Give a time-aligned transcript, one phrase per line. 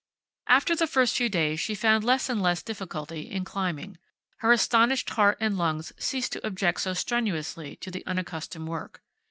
[0.47, 3.99] After the first few days she found less and less difficulty in climbing.
[4.37, 9.03] Her astonished heart and lungs ceased to object so strenuously to the unaccustomed work.